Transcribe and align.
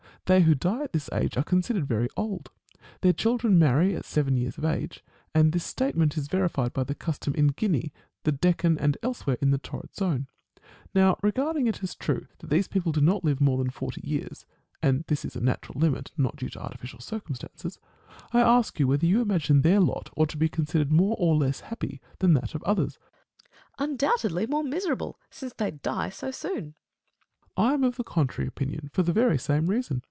They 0.27 0.41
who 0.43 0.55
die 0.55 0.83
at 0.85 0.93
this 0.93 1.09
age 1.11 1.35
are 1.35 1.43
considered 1.43 1.85
very 1.87 2.07
old. 2.15 2.51
Their 3.01 3.11
children 3.11 3.59
marry 3.59 3.93
at 3.97 4.05
seven 4.05 4.37
years 4.37 4.57
of 4.57 4.63
age: 4.63 5.03
and 5.35 5.51
this 5.51 5.65
state 5.65 5.97
ment 5.97 6.15
is 6.15 6.29
verified 6.29 6.71
by 6.71 6.85
the 6.85 6.95
custom 6.95 7.35
in 7.35 7.47
Guinea, 7.47 7.91
the 8.23 8.31
Deccan, 8.31 8.77
and 8.77 8.97
elsewhere 9.03 9.37
in 9.41 9.49
the 9.51 9.57
torrid 9.57 9.93
zone. 9.93 10.27
Now, 10.93 11.17
regarding 11.21 11.67
it 11.67 11.83
as 11.83 11.95
true 11.95 12.27
that 12.39 12.49
these 12.49 12.69
people 12.69 12.93
do 12.93 13.01
not 13.01 13.25
live 13.25 13.41
more 13.41 13.57
than 13.57 13.69
forty 13.71 13.99
years 14.05 14.45
(and 14.81 15.03
this 15.07 15.25
as 15.25 15.35
a 15.35 15.41
natural 15.41 15.81
limit, 15.81 16.13
and 16.15 16.23
not 16.23 16.37
due 16.37 16.47
to 16.49 16.61
artificial 16.63 17.01
cir 17.01 17.19
cumstances), 17.19 17.77
I 18.31 18.39
ask 18.39 18.79
you 18.79 18.87
whether 18.87 19.05
you 19.07 19.19
imagine 19.19 19.63
their 19.63 19.81
lot 19.81 20.11
ought 20.15 20.29
to 20.29 20.37
be 20.37 20.47
considered 20.47 20.93
more 20.93 21.17
or 21.19 21.35
less 21.35 21.59
happy 21.61 21.99
than 22.19 22.35
that 22.35 22.55
of 22.55 22.63
others? 22.63 22.95
JVat. 22.95 23.47
Phil. 23.79 23.85
Undoubtedly, 23.89 24.47
more 24.47 24.63
miserable, 24.63 25.19
since 25.29 25.51
they 25.51 25.71
die 25.71 26.07
so 26.07 26.31
soon. 26.31 26.63
Met. 26.63 26.73
I 27.57 27.73
am 27.73 27.83
of 27.83 27.97
the 27.97 28.05
contrary 28.05 28.47
opinion 28.47 28.89
for 28.93 29.03
the 29.03 29.11
very 29.11 29.37
same 29.37 29.67
reason. 29.67 29.99